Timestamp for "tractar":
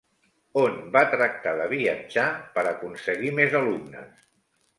1.11-1.53